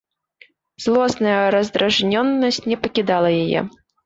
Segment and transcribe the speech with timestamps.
[0.85, 3.61] Злосная раздражненасць не пакідала яе.